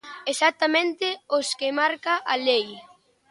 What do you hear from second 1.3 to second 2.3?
os que marca